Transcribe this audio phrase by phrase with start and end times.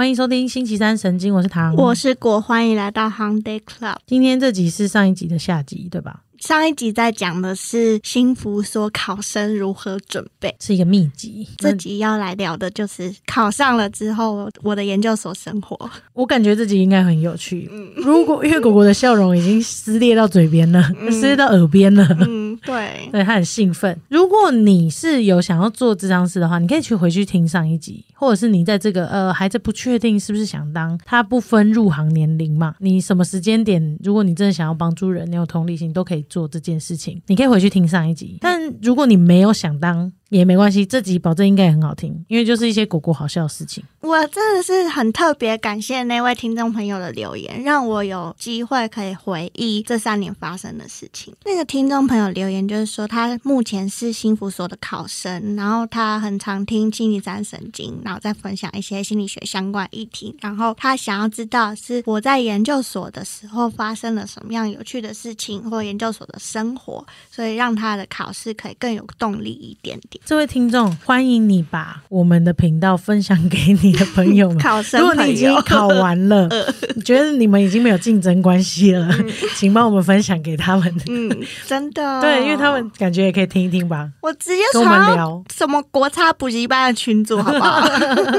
[0.00, 3.96] 欢迎收听星期三神经，我是唐，我是果，欢迎来到 Hyundai Club。
[4.06, 6.22] 今天这集是上一集的下集，对吧？
[6.38, 11.46] 上一集在讲的是新福所考生如何准备，是一个秘籍。
[11.58, 15.78] 这集要来聊的就是考上了之后我的研究所生活。
[16.14, 17.70] 我感觉这集应该很有趣。
[17.96, 22.08] 如果因为果果的笑容已经撕裂到嘴边了，撕裂到耳边了。
[22.26, 24.00] 嗯，对，对他很兴奋。
[24.08, 36.20] 如果你是有想要做智商师的话，你可以去回去听上一集，或者是你在这个呃还在不确定是不是想当，它不分入行年龄嘛，你什么时间点，如果你真的想要帮助人，你有同理心，都可以。
[36.28, 38.36] 做这件事情，你可以回去听上一集。
[38.42, 43.84] 但如果你没有想当，也没关系，这集保证应该也很好听，因为就是一些果果好笑的事情。
[44.00, 51.34] 我真的是很特别感谢那位听众朋友的留言，让我有机会可以回忆这三年发生的事情。
[51.44, 70.19] 那个听众朋友留言就是说，他目前是幸福所的考生，然后他很常听心理战神经，然后再分享一些心理学相关议题，然后他想要知道是我在研究所的时候发生了什么样有趣的事情，或研究所的生活，所以让他的考试可以更有动力一点点。
[70.24, 74.58] 这位听众，欢迎你把我们的频道分享给你的朋友们。
[74.62, 76.48] 考生如果你已经考完了，
[77.04, 79.08] 觉得你们已经没有竞争关系了，
[79.56, 80.94] 请帮我们分享给他们。
[81.08, 81.28] 嗯，
[81.66, 84.08] 真的，对，因为他们感觉也可以听一听吧。
[84.20, 87.88] 我直接跟我们聊什么国差补习班的群组，好不好？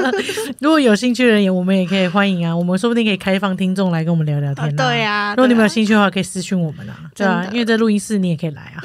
[0.60, 2.56] 如果有兴趣的人，我们也可以欢迎啊。
[2.56, 4.74] 我们说不定可以开放听众来跟我们聊聊天。
[4.76, 6.96] 对啊，如果你们有兴趣的话，可以私讯我们啊。
[7.14, 8.82] 对啊，因为在录音室你也可以来啊。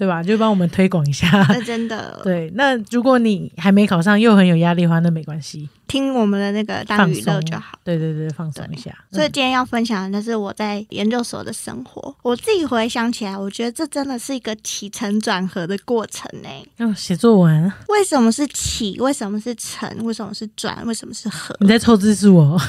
[0.00, 0.22] 对吧？
[0.22, 1.28] 就帮我们推广一下。
[1.50, 2.18] 那 真的。
[2.24, 7.78] 对，那如果你还没考上又很有压力的话，那没关系，听我们的那个当娱乐就好。
[7.84, 8.96] 对对对，放松一下。
[9.12, 12.16] 所以今天要分享的是我在研究所的生活。
[12.22, 16.48] 我自己回想起来，我觉得这真的是一个起承转合的过程呢。
[16.78, 17.70] 要写作文？
[17.88, 18.96] 为什么是起？
[19.00, 19.86] 为什么是承？
[20.02, 20.82] 为什么是转？
[20.86, 21.54] 为什么是合？
[21.60, 22.58] 你在凑字数哦。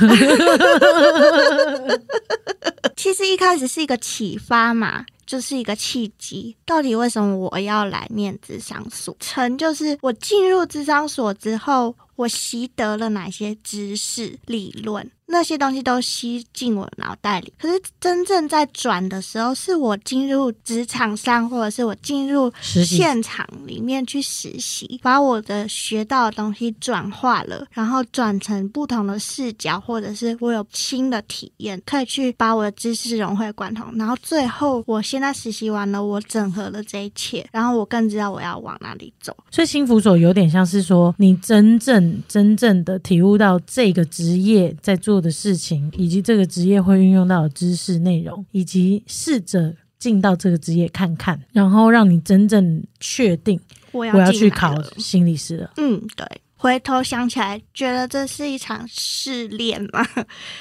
[2.97, 5.05] 其实一开始是一个启发嘛。
[5.25, 6.55] 就是一个契机。
[6.65, 9.15] 到底为什么我要来念智商所？
[9.19, 15.09] 成就是我进入智商所之后，我习得了哪些知识理论？
[15.31, 39.33] 那些东西都吸进我脑袋里，可是真正在转的时候，是我进入职场上，或者是我进入现场里面去实习，把我的学到的东西转化了，然后转成不同的视角，或者是我有新的体验，可以去把我的知识融会贯通，然后最后我现在实习完了，我整合了这一切，然后我更知道我要往哪里走。
[39.49, 45.20] 所以幸福所有点像是说，你真正真正的体悟到这个职业在做。
[45.21, 53.59] 的事情，以及这个职业会运用到的知识内容，以及试着进到这个职业看看，然后让你真正确定
[53.91, 55.71] 我要去考心理师了。
[55.77, 56.25] 嗯，对。
[56.55, 60.07] 回头想起来，觉得这是一场试炼嘛？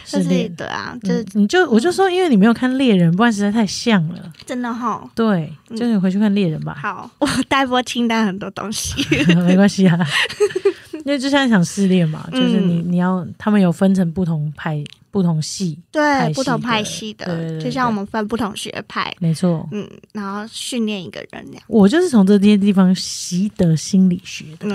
[0.06, 4.32] 试炼对啊，就是你就我就说，因为你没有看猎人，不然实在太像了。
[4.46, 5.10] 真的哈？
[5.14, 6.78] 对，就你回去看猎人吧。
[6.80, 8.94] 好，我 待播清单很多东西，
[9.44, 9.98] 没关系啊。
[11.10, 21.62] 因为就像想试炼嘛，就是你你要他们有分成不同派、不同系，对，不同派系的，就像我们分不同学派，没错，嗯，然后训练一个人那样。
[21.66, 24.68] 我就是从这些地方习得心理学的。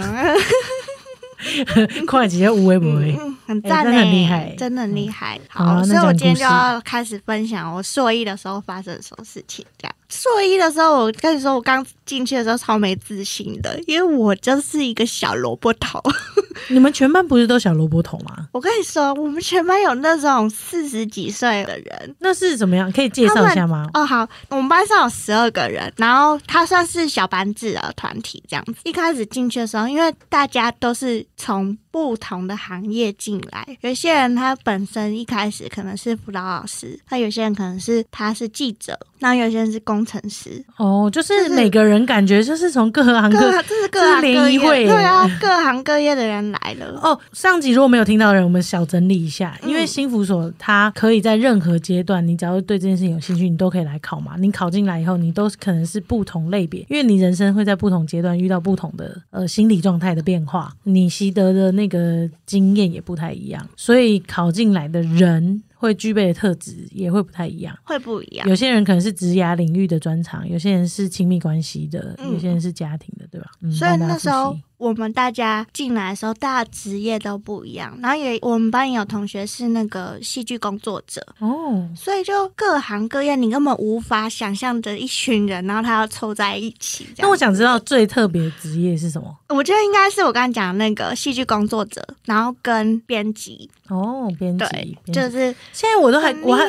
[2.05, 3.17] 快捷无微不微，
[3.47, 5.39] 很赞很厉害，真的很厉害。
[5.47, 9.65] 好，所以我今天就要开始分享我硕一的时候发生什么事情。
[9.77, 16.01] 这样，硕一的时候，我跟你说，我刚进去的时候超没自信的，因为我就是一个小萝卜头。
[16.69, 18.47] 你们全班不是都小萝卜头吗？
[18.53, 22.89] 我跟你说，我们全班有那种四十几岁的人，那是怎么样？
[22.91, 23.87] 可以介绍一下吗？
[23.93, 28.75] 哦，好，我们班上有十二个人，然后他算是小班制的团体这样子。
[28.83, 40.61] 一开始进去的时候，因为大家都是从不同的行业进来，有些人他本身一开始可能是辅导老师，那有些人可能是他是记者，那有些人是工程师。
[40.75, 44.59] 哦，就是每个人感觉就是从各行各，这是各行各业，
[44.91, 46.99] 对啊，各行各业的人来了。
[47.01, 54.35] 哦，上集如果没有听到的人，我们小整理一下，因为新福所它可以在任何阶段，你只要对这件事情有兴趣，你都可以来考嘛。
[54.39, 61.75] 你考进来以后，你都可能是不同类别，因为你人生会在不同阶段遇到不同的呃心理状态的变化，你习得的。
[61.75, 67.77] 那个经验也不太一样，所以考进来的人会具备的特质也会不太一样。
[67.83, 68.47] 会不一样。
[68.47, 73.51] 有些人可能是职涯领域的专长，有些人是亲密关系的，嗯有些人是家庭的，对吧？
[73.61, 77.97] 嗯所以那时候我们大家进来的时候，大家职业都不一样。
[78.01, 87.07] 然后也我们班也有同学是那个戏剧工作者，哦，所以就各行各业，你根本无法想象的一群人，然后他要凑在一起。
[87.17, 89.35] 那我想知道最特别的职业是什么？
[89.49, 96.65] 我觉得应该是我刚刚讲的那个戏剧工作者，然后跟编辑，哦，编辑就是现在我都还我还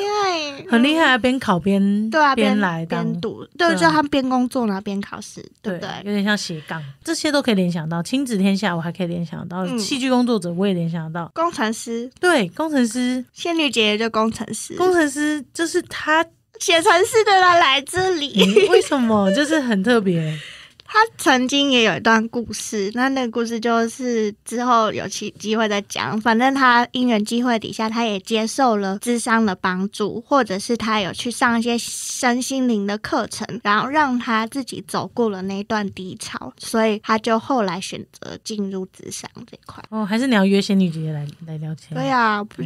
[0.69, 5.89] 很厉害啊，边考边对啊，边边来当边读，对就他边工作然后边考试，对不对？
[6.05, 8.03] 有点像斜杠，这些都可以联想到。
[8.03, 11.31] 亲子天下我还可以联想到，嗯戏剧工作者我也联想到。
[11.35, 16.25] 工程师，对，工程师，仙女姐姐就工程师，工程师就是他，
[16.59, 18.33] 写程式的人来这里。
[18.43, 20.37] 嗯为什么就是很特别？
[20.87, 26.21] 他曾经也有一段故事，那那个故事就是之后有机机会再讲。
[26.21, 39.83] 反正他因缘机会底下，他也接受了智商的帮助，或者是他有去上一些身心灵的课程，然后让他自己走过了那一段低潮，所以他就后来选择进入智商这块。
[39.91, 41.95] 哦，还是你要约仙女姐姐来来聊天？
[41.95, 42.63] 对啊，不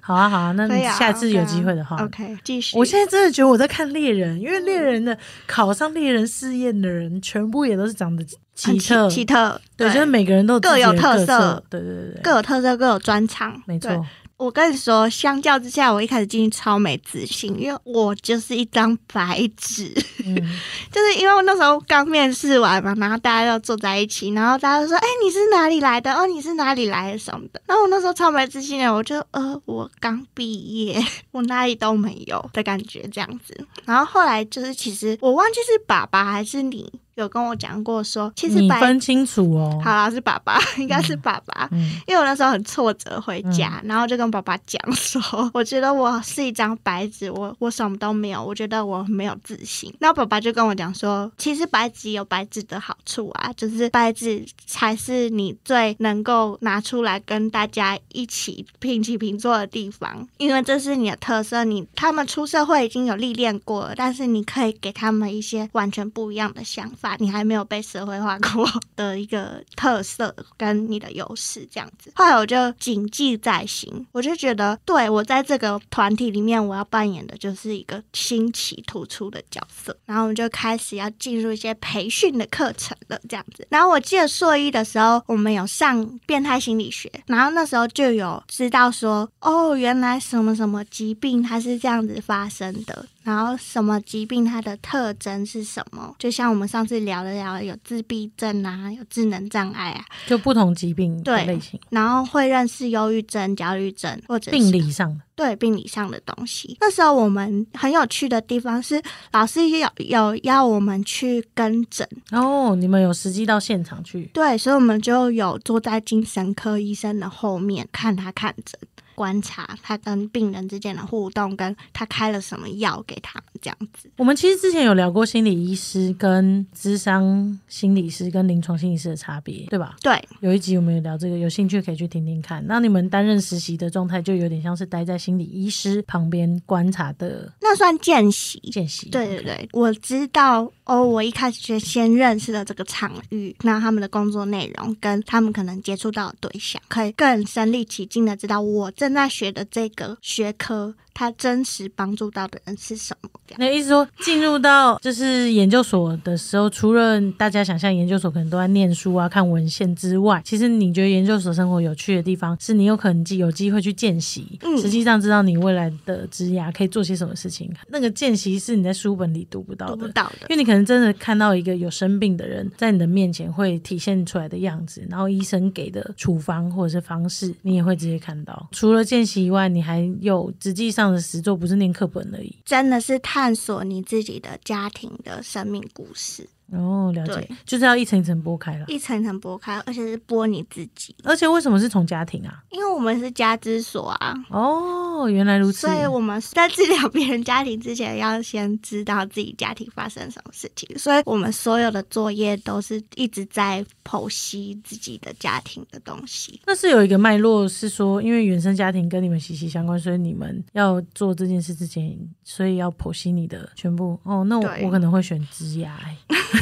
[0.00, 1.96] 好啊，好啊，那你下次有机会的话。
[2.04, 2.76] ，OK，继续。
[2.76, 5.16] 我现在真的觉得我在看猎人，因为猎人的
[5.46, 8.24] 考上猎人试验的人，全部也都是长得
[8.54, 14.04] 奇特，奇特，对，就是每个人都各有特特色对对对对，各有特色，各有专长，没错。
[14.38, 19.94] 我跟你说，相较之下，我一开始进去超没自信，因为我就是一张白纸，
[20.24, 20.34] 嗯，
[20.90, 26.12] 就是因为我那时候刚面试完嘛，然后大家就坐在一起，然后大家就说：“哎、你是哪里来的？
[26.12, 31.00] 哦，你是哪里来的什么的？”然后我那时候超没自信的，我就呃，我刚毕业，
[31.30, 33.56] 我哪里都没有的感觉这样子。
[33.84, 39.80] 然后后来就是，其实我忘记是爸爸还是你有跟我讲过说，其实白你分清楚哦。
[39.84, 41.68] 好啦是爸爸，应该是爸爸。
[41.72, 45.20] 嗯，因为我那时候很挫折回家，然后就跟爸爸讲说，
[45.54, 49.92] 我觉得我是一张白纸，我我什么都没有，我觉得我没有自信。
[49.98, 61.62] 然后爸爸就跟我讲说，其实白纸有白纸的好处啊，就是白纸才是你最能够拿出来跟大家一起平起平坐的地方，因为这是你的特色。
[61.64, 72.12] 你他们出社会已经有历练过了，但是你可以给他们一些完全不一样的想法，你还没有被社会化过的一个特色跟你的优势这样子。
[72.14, 79.96] 后来我就谨记在心，我就觉得，对我在这个团体里面，我要扮演的就是一个新奇突出的角色。
[80.04, 83.66] 然后我们就开始要进入一些培训的课程了，这样子。
[83.70, 93.06] 然后我记得硕一的时候，我们有上变态心理学，然后那时候就有知道说，哦，原来什么什么疾病它是这样子发生的。
[93.22, 96.14] 然后什么疾病它的特征是什么？
[96.18, 105.20] 就像我们上次聊了聊，有自闭症啊，有智能障碍啊，就不同疾病对类型，然后会认识忧郁症、焦虑症或者是病理上的。
[105.34, 106.76] 对病理上的东西。
[106.78, 109.02] 那时候我们很有趣的地方是，
[109.32, 114.26] 老师有有要我们去跟诊，哦，你们有实际到现场去？
[114.34, 118.78] 对，所以我们就有坐在精神科医生的后面看他看诊。
[119.22, 124.10] 观察他跟病人之间的互动，跟他开了什么药给他们这样子。
[124.16, 129.94] 我们其实之前有聊过心理医师跟智商心理师跟临床心理师的差别，对吧？
[130.02, 132.66] 对，有一集我们有聊这个，有兴趣可以去听听看。
[132.66, 138.58] 那你们担任实习的状态，就有点像是待在心理医师旁边观察的那算见习。
[138.72, 139.08] 见习。
[139.10, 141.04] 对对对，我知道哦。
[141.04, 153.28] 我一开始就先认识了这个场域，那他们的工作内容跟他们可能接触到的对象，可以更身临其境的知道我正在学的这个学科，它真实帮助到的人是什么。
[153.58, 167.70] 那意思说，进入到就是研究所的时候，除了大家想象研究所可能都在念书啊、看文献之外，其实你觉得研究所生活有趣的地方，是你有可能有机会去见习，嗯实际上知道你未来的职涯可以做些什么事情。
[167.88, 169.96] 那个见习是你在书本里读不到的。
[169.96, 170.46] 读不到的因。
[170.50, 178.68] 为你可能真的看到一个有生病的人在你的面前会体现出来的样子，然后医生给的处方或者是方式，你也会直接看到。
[178.72, 182.56] 除了见习以外，你还有实际上这样的实作，不是念课本而已。
[182.64, 188.86] 真的是探索你自己的家庭的生命故事，哦，了解，就是要一层一层剥开了。
[188.88, 192.62] 一层层剥开，而且是剥你自己，而且为什么是从家庭啊？
[192.70, 196.02] 因为我们是家之所啊，哦，原来如此所。
[196.02, 200.88] 以我们在治疗别人家庭之前，要先知道自己家庭发生什么事情。
[200.98, 206.60] 所以我们所有的作业都是一直在剖析自己的家庭的东西。
[206.66, 214.18] 那是有一个脉络，是说因为原生家庭跟你们息息相关，所以你们要做这件事之前，所以要剖析你的全部。
[214.22, 216.16] 哦，那我我可能会选职涯、欸。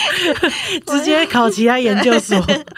[0.86, 2.36] 直接考其他研究所。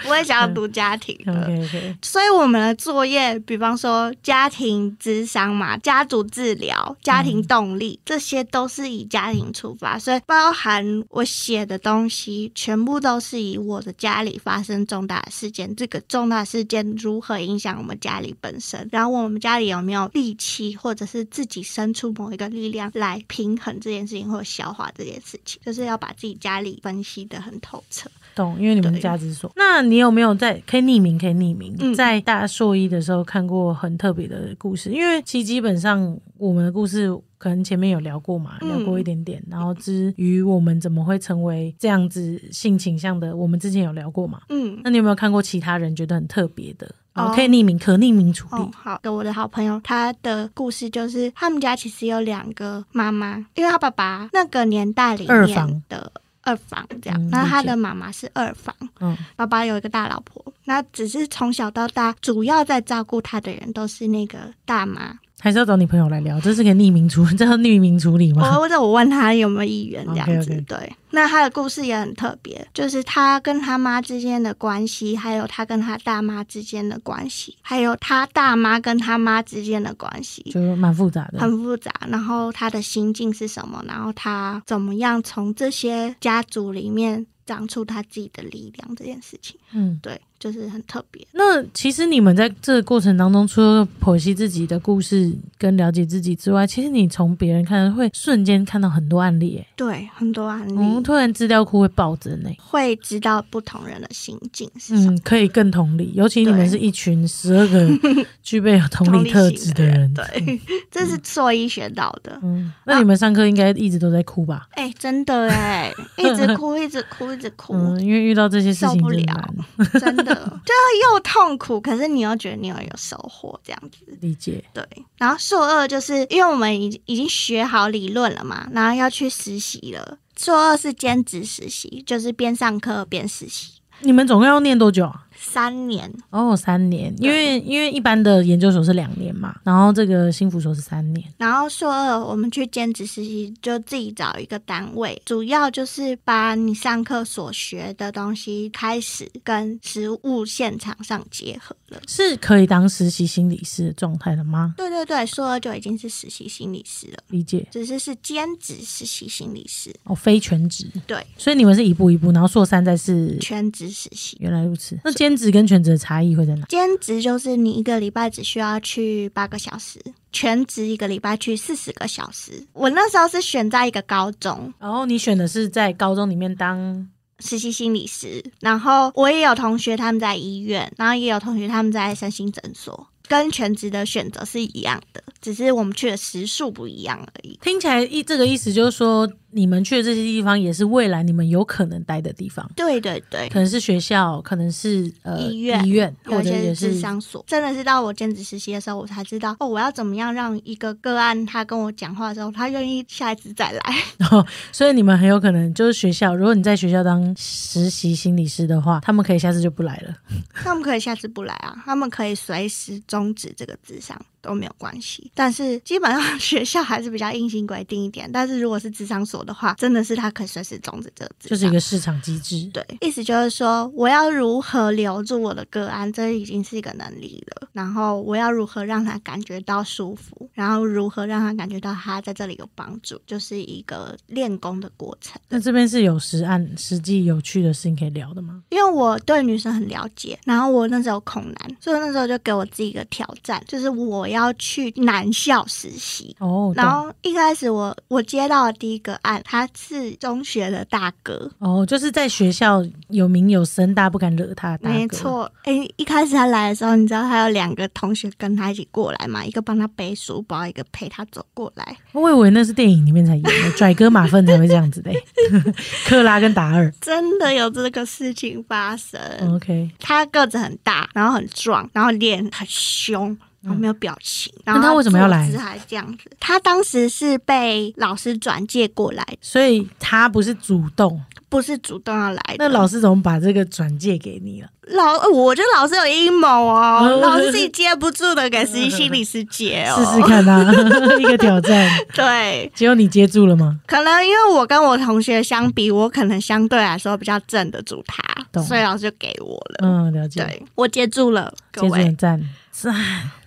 [0.08, 1.32] 我也 想要读家庭的。
[1.32, 28.10] OK OK，所以我们的作业，比方说家庭智商嘛、家族治疗、家庭动力，这些都是以家庭出发，所以包含我写的东西，全部都是以我的家里发生重大事件，这个重大事件如何影响我们家里本身，然后我们家里有没有力气，或者是自己生出某一个力量来平衡这件事情或消化这件事情，就是要把自己家里分析的很透彻。
[28.34, 29.52] 懂，因为你们家之所。
[29.54, 31.16] 那你有没有在可以匿名？
[31.16, 37.08] 可以匿名，嗯在大硕一的时候看过很特别的故事，因为其实基本上我们的故事
[37.38, 44.40] 可能前面有聊过嘛，嗯聊过一点点，然后至于我们怎么会成为这样子性倾向的，我们之前有聊过嘛。
[44.48, 44.80] 嗯。
[44.82, 46.92] 那你有没有看过其他人觉得很特别的？
[47.14, 48.60] 哦哦，可以匿名，可匿名处理。
[48.60, 56.10] 哦，好，我的好朋友，他的故事就是他们家其实有两个妈妈，因为他爸爸那个年代里面二房的
[56.44, 57.20] 二房这样。
[57.20, 65.18] 嗯，那、他的妈妈是二房，嗯，爸爸有一个大老婆，那只是从小到大主要在照顾他的人都是那个大妈。
[65.40, 68.42] 还是要找你朋友来聊，这是个匿名处， 这要匿名处理吗？
[68.48, 70.92] 我或者我问他有没有意愿这样子对。
[71.10, 80.42] 那他的故事也很特别，就是他跟他妈之间的关系，还有他跟他大妈之间的关系，还有他大妈跟他妈之间的关系。
[80.50, 81.38] 就是蛮复杂的。
[81.38, 83.84] 很复杂，然后他的心境是什么？
[83.86, 88.96] 然后他怎么样从这些家族里面长出他自己的力量？
[88.96, 91.26] 这件事情，嗯，对，就是很特别。
[91.32, 102.56] 那其实你们在这个过程当中，除了剖析自己的故事跟了解自己之外，其实你从别人看会瞬间看到很多案例，哎，对，很多案例、嗯，突然资料库会暴增哎。
[102.58, 105.12] 会知道不同人的心境是什么。
[105.14, 107.88] 嗯，可以更同理，尤其你们是一群十二个
[108.42, 110.12] 具备有同理特质的人。
[110.12, 110.60] 对，
[110.90, 112.38] 这是做医学到的。
[112.42, 114.68] 嗯，那你们上课应该一直都在哭吧？
[114.72, 119.54] 哎、真的哎，一直哭，一直哭，一直哭， 嗯，因为遇到这些事情受不了
[120.00, 120.72] 真难真的 就
[121.12, 123.98] 又痛苦，可是你又觉得你有有收获，这样子。
[124.20, 124.64] 理解。
[124.72, 124.82] 对，
[125.18, 130.18] 然后硕二就是因为我们已经已经学好理论了嘛，然后要去实习了。
[130.36, 135.26] 硕二是兼职实习，就是边上课边实习，你们总共要念多久啊？
[135.44, 136.10] 三年。
[136.30, 141.24] 哦，三年，因为因为一般的研究所是两年嘛，然后这个新福所是三年。
[141.36, 152.00] 然后硕二我们去兼职实习，就自己找一个单位，主要就是把你上课所学的东西开始跟实物现场上结合了。
[152.06, 154.74] 是可以当实习心理师的状态了吗？
[154.76, 164.36] 对对对，硕二就已经是实习心理师了，理解只是是兼职实习心理师，哦，非全职，对，所以你们是一步一步，然后硕三再是全职实习。
[164.40, 164.98] 原来如此。
[165.04, 166.66] 那兼职跟全职的差异会在哪？
[166.66, 170.00] 兼职就是你一个礼拜只需要去八个小时，
[170.32, 172.52] 全职一个礼拜去四十个小时。
[172.72, 177.08] 我那时候是选在一个高中然后你选的是在高中里面当
[177.40, 187.58] 实习心理师，然后我也有同学他们在医院，然后也有同学他们在身心诊所，跟全职的选择是一样的，只是我们去的时数不一样而已。
[187.62, 203.80] 听起来意这个意思就是说，你们去的这些地方也是未来你们有可能待的地方，对对对，可能是学校，可能是呃医院医院，或者也是商所，真的是到我兼职实习的时候，我才知道哦，我要怎么样让一个个案他跟我讲话的时候，他愿意下一次再来。
[204.30, 210.14] 哦所以你们很有可能就是学校，如果你在学校当实习心理师的话，他们可以下次就不来了。
[210.52, 214.26] 他们可以下次不来啊，他们可以随时终止这个字上。
[214.44, 215.30] 都没有关系。
[215.34, 221.30] 但是基本上 学校还是比较硬性规定一点，但是如果是职场所的话，真的是他可以随时终止这个。
[221.40, 222.68] 就是一个市场机制。
[222.72, 227.68] 对，意思就是说，我要如何留住我的个案，这已经是一个能力了。
[227.72, 235.40] 然后我要如何让他感觉到舒服，然后如何让他感觉到他在这里有帮助，就是一个练功的过程。
[235.48, 238.62] 那这边是有实案、实际有趣的事情可以聊的吗？
[238.70, 246.34] 因为我对女生很了解，然后我那时候恐男，所以那时候就给我自己一个挑战，就是我要去男校实习。
[246.38, 254.88] 哦，然后一开始我我接到的第一个案，他是中学的大哥，哦，就是在学校有名有声，大家不敢惹他的。
[254.88, 255.50] 没，错。
[255.64, 259.44] 诶，一开始他来的时候，你知道他有两个同学跟他一起过来嘛？
[259.44, 261.96] 一个帮他背书包，一个陪他走过来。
[262.12, 265.10] 我以为那是电影里面才演的， 拽哥马粪才会这样子的。
[266.06, 266.92] 克拉跟达尔。
[267.00, 269.20] 真的有这个事情发生。
[269.54, 273.36] OK，他个子很大，然后很壮，然后脸很凶。
[273.64, 276.30] 然后没有表情，然后他为什么要来还这样子？
[276.38, 282.56] 他当时是被老师转借过来，所以他不是主动，不是主动要来的。
[282.58, 284.68] 那老师怎么把这个转借给你了？
[284.88, 289.96] 老，我觉得老师有阴谋哦，嗯老师自己 接不住的，给实习心理师接哦。
[289.96, 290.70] 试试看啊，
[291.18, 291.90] 一个挑战。
[292.14, 293.80] 对，只有你接住了吗？
[293.86, 299.78] 可能因为我跟我同学相比，我可能相对来说比较镇得住他，所以老师就给我了。
[299.80, 300.44] 嗯，了解。
[300.44, 302.14] 对，我接住了，各接住位。
[302.18, 302.38] 赞。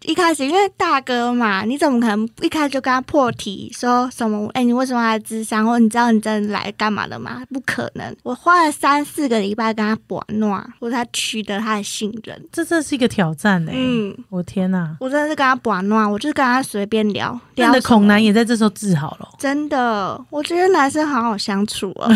[0.04, 4.48] 一开始因为大哥嘛，你怎么可能一开始就跟他破题说什么？
[4.54, 5.66] 哎、你为什么来智商？
[5.66, 7.42] 或你知道你真的来干嘛的吗？
[7.52, 8.16] 不可能！
[8.24, 12.42] 我花了三四个礼拜跟他把诺，我才取得他的信任。
[12.52, 14.96] 这真是一个挑战哎、嗯，我天哪！
[15.00, 17.38] 我真的是跟他把诺，我就是跟他随便聊。
[17.56, 19.36] 聊什么那你的恐男也在这时候治好了哦。
[19.38, 22.08] 真的，我觉得男生好好相处哦，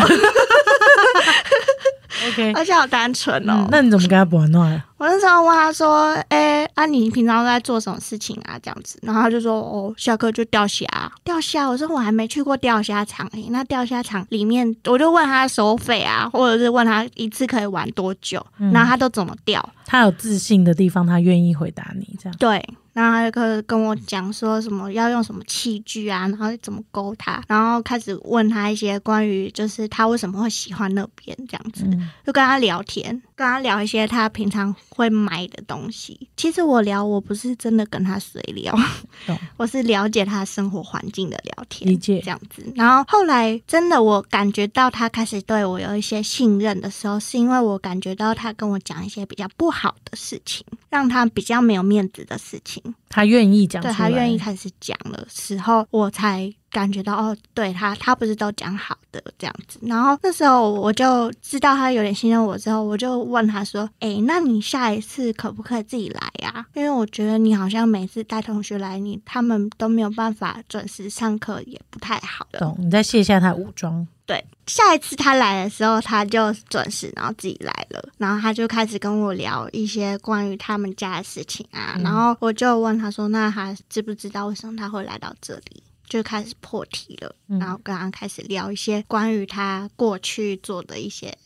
[2.28, 3.54] OK，而且好单纯哦。
[3.58, 4.82] 嗯，那你怎么跟他玩呢？
[5.02, 10.86] 我那时候问他说：“哎、啊，你平常都在做什么事情啊？”这样子，然后他就说：“哦，下课就钓虾，
[11.24, 19.68] 钓虾。”我说：“我还没去过钓虾场诶、那钓虾场里面，我就问他收费啊，或者是问他一次可以玩多久，嗯然后他都怎么钓。
[19.84, 22.38] 他有自信的地方，他愿意回答你这样。
[22.38, 31.84] 对，然后他就跟跟我讲说什么要用什么器具啊，然后怎么勾他，然后开始问他一些关于就是他为什么会喜欢那边这样子。
[31.84, 36.28] 嗯，就跟他聊天，跟他聊一些他平常会买的东西。
[36.36, 38.74] 其实我聊，我不是真的跟他随聊，
[39.56, 42.70] 我是了解他生活环境的聊天，理解这样子。
[42.76, 52.82] 然后后来真的我感觉到他开始对我有一些信任的时候，是因为我感觉到他跟我讲一些比较不好的事情，让他比较没有面子的事情。
[53.12, 59.78] 他愿意讲，对他愿意开始讲的时候，我才感觉到哦，对他，他不是都讲好的这样子。
[59.82, 72.46] 然后那时候我就知道他有点信任我之后，我就问他说：“诶，那你下一次可不可以自己来呀、因为我觉得你好像每次带同学来，你他们都没有办法准时上课，也不太好。
[72.52, 72.74] 懂。
[72.78, 85.82] 你再卸下他的武装，对，下一次他来的时候，他就准时，然后自己来了，然后他就开始跟我聊一些关于他们家的事情啊，嗯然后我就问他说，那他知不知道为什么他会来到这里？
[86.08, 91.36] 就开始破题了，嗯然后跟他开始聊一些关于他过去做的一些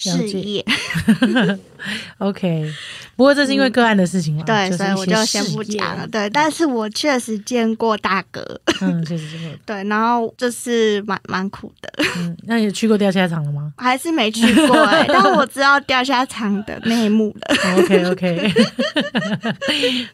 [0.00, 0.64] 事解业，
[2.18, 2.72] OK，
[3.16, 6.06] 不过这是因为个案的事情嘛，对，所以我就先不讲了。
[6.08, 9.50] 对，但是我确实见过大哥，嗯，确实见过。
[9.66, 17.56] 对，然后就是蛮蛮苦的，嗯，那你去过钓虾场了吗还是没去过哎、但我知道钓虾场的内幕了。？
[17.78, 18.52] OK OK，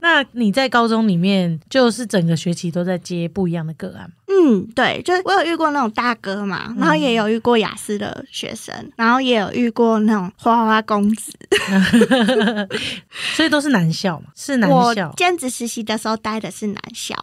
[0.01, 4.26] 那你在高中里面就是整个学期都在接不一样的个案吗？
[4.39, 11.33] 嗯，对，就是我有遇过那种大哥嘛，然后也有遇过雅思的学生，然后也有遇过那种花花公子。
[13.35, 17.15] 所以都是男校嘛，是男我校，兼职实习的时候待的是男校。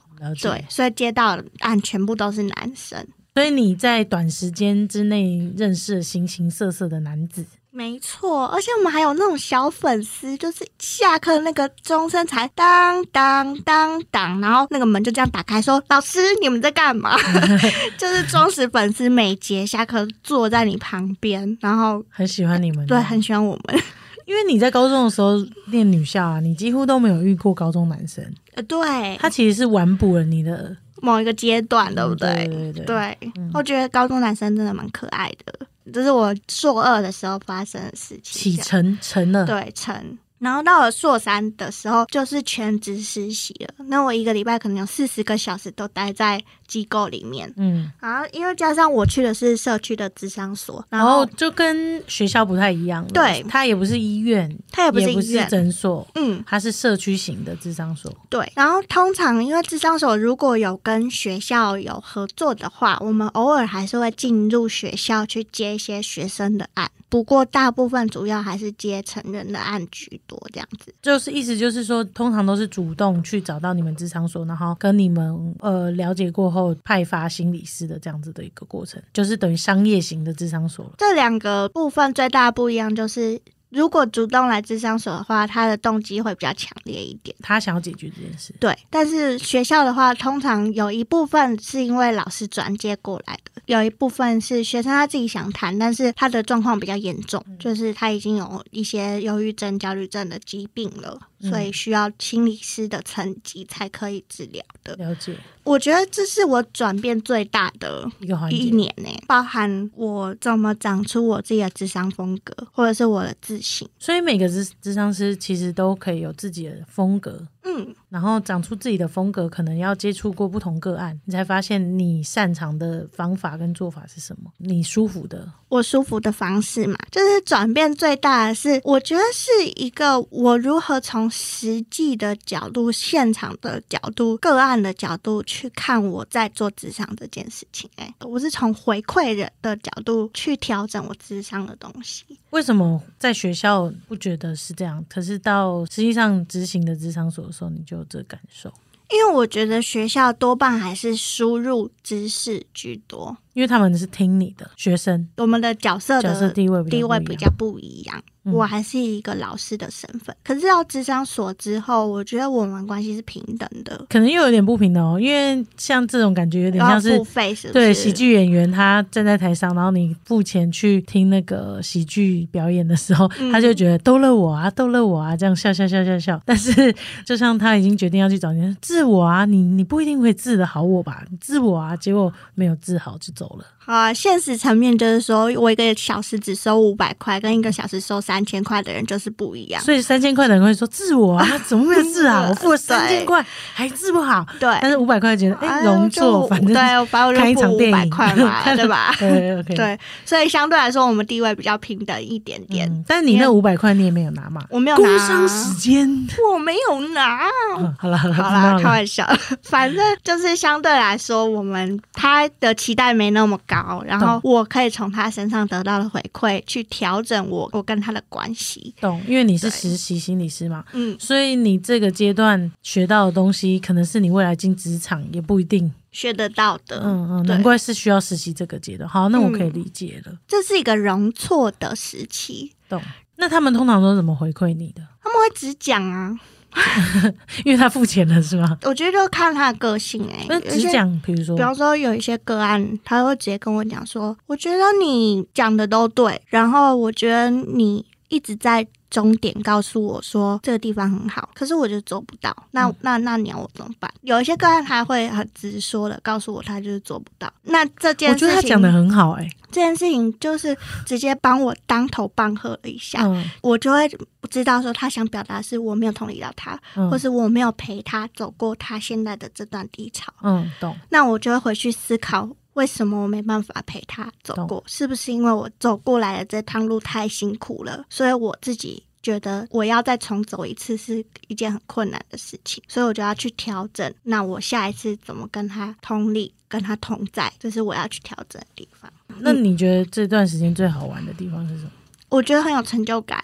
[0.41, 3.05] 对，所以接到的案全部都是男生。
[3.35, 7.45] 所以你在短时间之内认识了形形色色的男子，
[7.75, 17.17] 没错，而且我们还有那种小粉丝，就是下课那个钟声才当当当当，然后那个门就这样打开说，老师你们在干嘛？
[17.97, 22.85] 就是忠实粉丝，每节下课坐在你旁边，然后很喜欢你们。
[22.85, 23.81] 对很喜欢我们。
[24.25, 25.33] 因为你在高中的时候
[25.71, 32.29] 念女校啊，你几乎都没有遇过高中男生，呃，对，他其实是完补了你的，某一个阶段，对不对？
[32.35, 38.23] 对对对对嗯我觉得高中男生真的蛮可爱的，这是我硕二的时候发生的事情。
[38.23, 40.17] 启程成了，对，成。
[40.39, 43.85] 然后到了硕三的时候，就是全职实习了。
[43.85, 46.43] 那我一个礼拜可能有四十个小时都待在
[46.73, 47.53] 机构里面。
[47.57, 58.51] 嗯，然后因为加上我去的是社区的智商所，然然后后就跟学校不太一样了，对它也不是医院，它也不是不医院，诊所，嗯，它是社区型的智商所，对。
[58.55, 66.89] 然后通常因为智商所如果有跟学校有合作的话，我们偶尔还是会进入学校去接一些学生的案。
[67.09, 70.91] 不过大部分主要还是接成人的案居多，这样子。
[70.99, 80.93] 就是意思就是说，通常都是主动去找到你们智商所，然后跟你们呃了解过后派发心理师的这样子的一个过程，就是等于商业型的智商所。
[80.99, 87.35] 这两个部分最大的不一样就是，如果主动来智商所的话，他的动机会比较强烈一点。
[87.41, 104.95] 他想要解决这件事，对，但是学校的话，通常有一部分是因为老师转接过来的，有一部分是学生他自己想谈，但是他的状况比较严重，就是他已经有一些忧郁症、焦虑症的疾病了，所以需要心理师的层级才可以治疗的。
[104.95, 108.37] 了解我觉得这是我转变最大的一个。
[108.49, 113.87] 一年呢、包含我怎么长出我自己的智商风格，或者是我的自信。
[113.97, 125.49] 所以每个智智商师其实都可以有自己的风格，嗯，然后长出自己的风格，可能要接触过不同个案，你才发现你擅长的方法跟做法是什么，你舒服的。
[125.69, 142.23] 我舒服的方式嘛，就是转变最大的是，我觉得是一个我如何从实际的角度、现场的角度、个案的角度去看我在做智商这件事情、哎，我是从回馈人的角度去调整我智商的东西。
[142.51, 145.03] 为什么在学校不觉得是这样？
[145.09, 148.71] 可是到实际上执行的智商所的时候，你就有这感受？
[149.09, 158.17] 因为我觉得学校多半还是输入知识居多，因为他们是听你的学生，我们的角色角色的地位比较地位不一样比较不一样。
[158.17, 167.71] 嗯我还是一个老师的身份，可是到智商所之后，我觉得我们关系是平等的，可能又有点不平等哦，因为像这种感觉有点像是付费是？
[167.71, 176.37] 对喜剧演员，他站在台上，然后你付钱去听那个喜剧表演的时候，嗯他就觉得逗乐我啊，逗乐我啊，这样笑笑笑笑笑。
[176.45, 176.93] 但是
[177.25, 181.23] 就像他已经决定要去找你治我啊，你你不一定会治得好我吧？
[181.31, 183.72] 你治我啊，结果没有治好就走了。
[183.85, 189.81] 好啊，现实层面就是说，我一个小时只收五百块，跟一个小时收三千块的人就是不一样。
[189.81, 192.47] 所以三千块的人会说治我啊， 怎么没有治啊？
[192.49, 199.13] 我付了三千对块还治不好，对，但是五百块觉得哎哎容错，反正对，反正我场电影百块嘛， 对吧？
[199.19, 202.87] 对对，所以相对来说，我们地位比较平等一点点。
[202.89, 204.63] 嗯，但你那五百块你也没有拿嘛？
[204.69, 206.07] 我没有拿工伤时间。
[206.53, 207.41] 我没有拿。
[207.77, 209.27] 嗯 好了好了，好啦，开玩笑，
[209.63, 213.72] 反正就是相对来说，我们他的期待没那么高，
[214.05, 218.93] 然后我可以从他身上得到的回馈去调整我我跟他的关系。
[218.99, 225.91] 懂，因为你是实习心理师嘛，嗯，所以你这个阶段学到的东西，可能是你未来进职场也不一定。
[226.11, 229.09] 学得到的，嗯嗯，难怪是需要实习这个阶段。
[229.09, 232.71] 好，那我可以理解了，这是一个容错的时期。
[232.87, 233.01] 懂。
[233.35, 235.01] 那他们通常都怎么回馈你的？
[235.23, 236.39] 他们会只讲啊，
[237.65, 238.77] 因为他付钱了是吗？
[238.83, 254.11] 我觉得就看他的个性哎、那只讲，比如说比，方说有一些个案，他会直接跟我讲说，我觉得你讲的都对，然后我觉得你一直在终点告诉我说这个地方很好，可是我就做不到，那、嗯那那你要我怎么办？
[254.21, 263.19] 有一些个案他会很直说的告诉我他就是做不到，那这件事情觉得他讲的很好、哎，这件事情就是直接帮我当头棒喝了一下。
[263.23, 264.09] 嗯我就会
[264.49, 270.33] 知道说他想表达是我没有同理到他，嗯或是我没有陪他走过他现在的这段低潮。
[270.41, 274.83] 嗯，懂，那我就会回去思考，为什么我没办法陪他走过？
[274.87, 284.13] 是不是因为我走过来的这趟路太辛苦了，所以我自己觉得我要再重走一次是一件很困难的事情，所以我就要去调整。
[284.23, 289.11] 那我下一次怎么跟他同力，跟他同在，这是我要去调整的地方。
[289.39, 291.91] 那你觉得这段时间最好玩的地方是什么？
[292.29, 293.39] 我觉得很有成就感。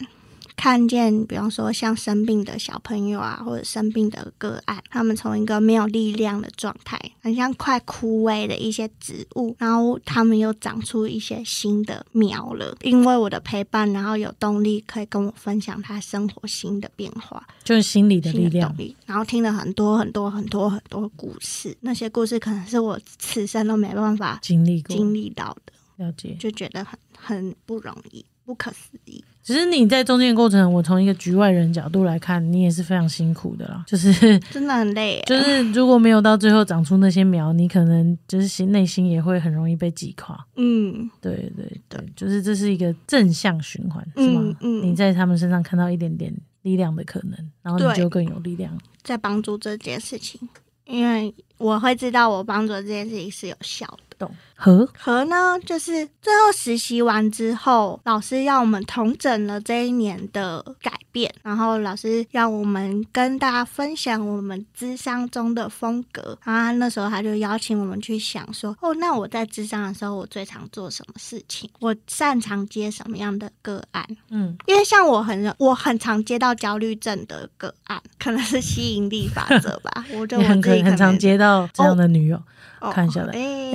[0.60, 12.76] 看见，比方说像生病的小朋友啊，或者生病的个案，他们从一个没有力量的状态，很像快枯萎的一些植物，然后他们又长出一些新的苗了。
[12.82, 18.76] 因为我的陪伴，然后有动力可以跟我分享他生活新的变化、就是心理的力量。
[18.78, 25.72] 力，然后听了很多很多很多很多故事，那些故事可能是我此生都没办法经历过，经历到的，
[26.06, 26.36] 了解。
[26.38, 29.24] 就觉得很很不容易，不可思议。
[29.50, 33.84] 只是你在中间的过程，我从一个局外人角度来看，你也是非常辛苦的啦。
[33.88, 40.40] 就是 真的很累耶， 就是，如果没有到最后长出那些苗，你可能就是心内心也会很容易被击垮。
[40.56, 44.42] 嗯，对对对，就是这是一个正向循环，是吗？
[44.44, 46.32] 嗯嗯你在他们身上看到一点点
[46.62, 47.32] 力量的可能，
[47.64, 48.72] 然后你就更有力量。
[49.02, 50.40] 在帮助这件事情，
[50.86, 54.16] 因为我会知道我帮助这件事情是有效的。
[54.20, 54.30] 懂
[54.62, 66.38] 和和呢，就是最后实习完之后，老师要我们统整了这一年的改变，然后老师让我们跟大家分享我们智商中的风格。
[66.44, 71.70] 然后他那时候他就邀请我们去想说，哦，那我在智商的时候，我最常做什么事情？
[71.80, 74.06] 我擅长接什么样的个案？
[74.30, 80.06] 嗯，因为像我很我很常接到焦虑症的个案，可能是吸引力法则吧。
[80.12, 82.36] 我我自己可能很常接到这样的女友，
[82.82, 83.72] 哦看下来哎、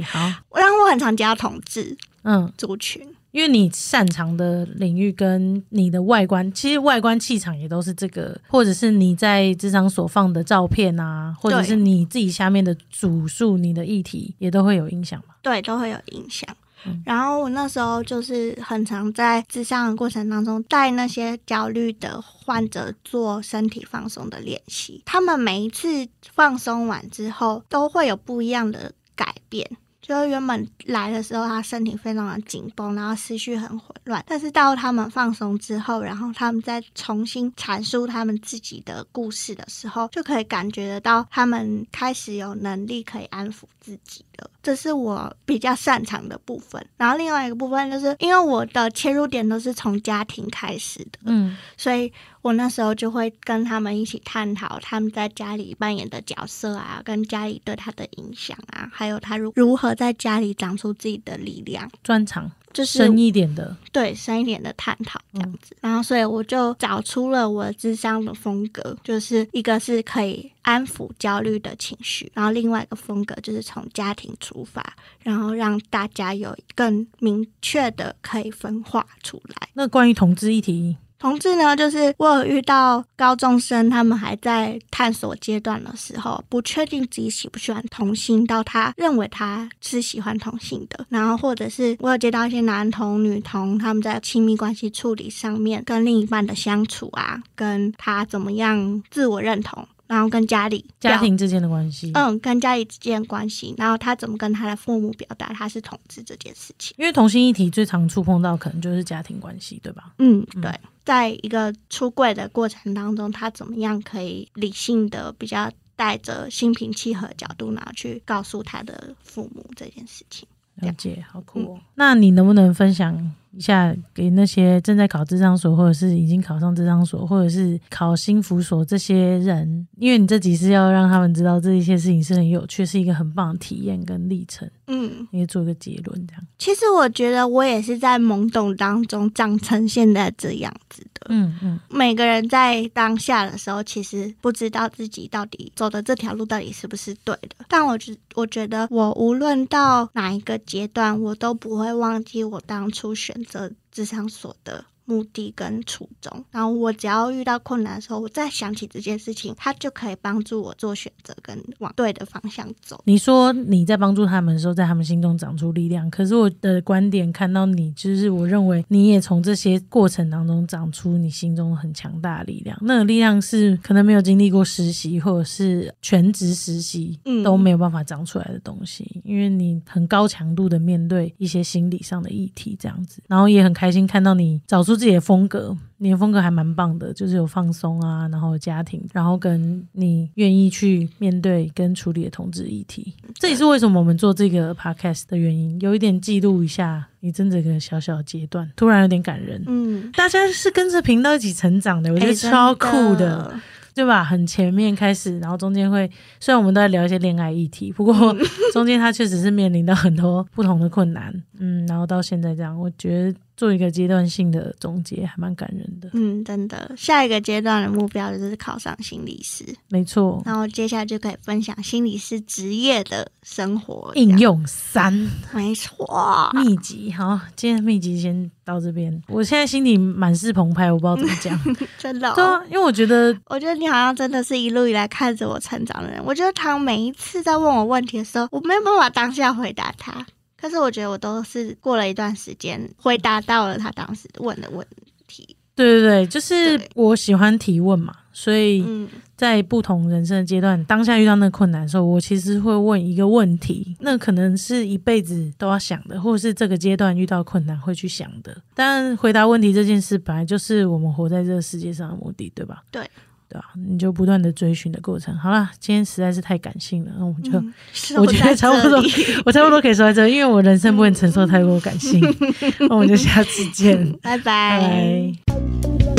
[0.00, 0.18] 哎、好，
[0.58, 15.34] 然后我很常接到同志嗯，族群，因为你擅长的领域跟你的外观，其实外观气场也都是这个，或者是你在职场所放的照片啊，或者是你自己下面的主述、你的议题，也都会有影响嘛。
[15.42, 16.48] 对，都会有影响。
[16.84, 17.00] 嗯。
[17.06, 29.68] 然后我那时候就是很常在智商的过程当中带那些焦虑的患者做身体放松的练习，他们每一次放松完之后都会有不一样的改变。
[30.02, 34.24] 就是原本来的时候，他身体非常的紧绷，然后思绪很混乱。
[34.28, 44.48] 但是到他们放松之后，然后他们再重新阐述他们自己的故事的时候，就可以感觉得到他们开始有能力可以安抚自己了。
[44.62, 46.86] 这是我比较擅长的部分。
[46.96, 52.12] 然后另外一个部分就是因为我的切入点都是从家庭开始的，嗯所以
[52.46, 65.76] 我那时候就会跟他们一起探讨他们在家里扮演的角色啊，跟家里对他的影响啊，还有他如如何在家里长出自己的力量，专长就是深一点的，对深一点的探讨这样子。
[65.80, 79.68] 然后，所以我就找出了我智商的风格，就是一个是可以安抚焦虑的情绪，然后另外一个风格就是从家庭出发，然后让大家有更明确的可以分化出来。
[79.74, 91.06] 那关于同志议题，同志呢，就是我有遇到高中生，他们还在探索阶段的时候，不确定自己喜不喜欢同性，到他认为他是喜欢同性的。
[91.08, 106.94] 然后或者是我有接到一些男同、女同，他们在亲密关系处理上面跟另一半的相处啊，跟他怎么样自我认同，然后跟家里家庭之间的关系，嗯，跟家里之间的关系，然后他怎么跟他的父母表达他是同志这件事情。
[106.98, 110.12] 因为同性议题最常触碰到可能就是家庭关系，对吧？
[110.18, 120.46] 嗯，嗯对，在一个出柜的过程当中，他怎么样可以理性的、比较带着心平气和的角度，然后去告诉他的父母这件事情。
[120.76, 121.80] 了解，好酷哦。
[121.94, 129.86] 那你能不能分享一下给那些正在考智商所，或者是已经考上智商所，或者是考心辅所这些人？
[129.96, 136.42] 因为你这集是要让他们知道这一些事情是很有趣，是一个很棒的体验跟历程，嗯，你做一个结论，这样。
[136.58, 141.15] 其实我觉得我也是在懵懂当中长成现在这样子的。
[141.28, 147.64] 嗯嗯，每个人在当下的时候，其实不知道自己到底走的这条路到底是不是对的。
[147.68, 156.44] 但我觉我觉得，我无论到哪一个阶段，我都不会忘记我当初选择智商所的目的跟初衷。
[156.50, 163.00] 然后我只要遇到困难的时候，我再想起这件事情，他就可以帮助我做选择跟往对的方向走。
[163.04, 166.10] 你说你在帮助他们的时候，在他们心中长出力量。
[166.10, 172.76] 可是我的观点看到你，就是我认为你也从这些过程当中长出你心中很强大的力量。
[172.82, 185.76] 那个力量是可能没有经历过实习或者是全职实习嗯都没有办法长出来的东西，因为你很高强度的面对一些心理上的议题，这样子，然后也很开心看到你找出自己的风格。
[185.98, 199.62] 你的风格还蛮棒的，就是有放松啊，然后家庭，然后跟你愿意去面对跟处理的同志议题，这也是为什么我们做这个 podcast 的原因，有一点记录一下你真这个小小的阶段，突然有点感人。
[199.66, 203.58] 嗯，大家是跟着频道一起成长的，我觉得哎超酷真的，
[203.94, 204.22] 对吧？
[204.22, 208.14] 很前面开始，然后中间会，虽然我们都在聊一些恋爱议题，不过
[208.74, 219.64] 中间他确实是面临到很多不同的困难，嗯，然后到现在这样，我觉得做一个阶段性的总结还蛮感人的，嗯，真的，下一个阶段的目标就是考上心理师。
[219.88, 220.42] 没错。
[220.44, 225.12] 然后接下来就可以分享心理师职业的生活应，用三
[225.52, 226.50] 没错。
[226.52, 229.22] 秘籍，好，今天的秘籍先到这边。
[229.28, 231.76] 我现在心里满是澎湃，我不知道怎么讲。
[231.98, 236.22] 真的、对哦，啊，因为我觉得我觉得你好像真的是一路以来看着我成长的人。
[236.24, 240.26] 我觉得他每一次在问我问题的时候，我没有办法当下回答他，
[240.66, 244.86] 可是我觉得我都是过了一段时间回答到了他当时问的问
[245.26, 245.56] 题。
[245.74, 258.56] 对对对，就是我喜欢提问嘛，所以嗯在不同人生的阶段，当下遇到那个困难的时候，我其实会问一个问题，那可能是一辈子都要想的，或者是这个阶段遇到困难会去想的。
[258.74, 262.82] 但回答问题这件事，本来就是我们活在这个世界上的目的，对吧？
[262.90, 263.02] 对。
[263.48, 265.36] 对啊，你就不断的追寻的过程。
[265.36, 267.72] 好啦，今天实在是太感性了，那我们就、嗯
[268.16, 268.98] 我觉得差不多
[269.44, 272.20] 我差不多可以说在这，因为我人生不能承受太多感性。
[272.88, 276.15] 那我们就下次见，拜拜拜。